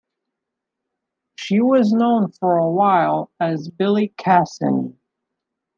She 1.35 1.59
was 1.59 1.93
known 1.93 2.31
for 2.31 2.57
a 2.57 2.67
while 2.67 3.29
as 3.39 3.69
"Billie 3.69 4.15
Cassin". 4.17 4.97